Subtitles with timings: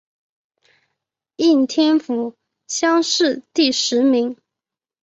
[1.35, 2.33] 应天府
[2.67, 4.35] 乡试第十名。